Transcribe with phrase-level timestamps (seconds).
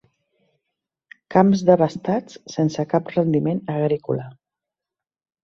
[1.35, 4.27] Camps devastats, sense cap rendiment agrícola.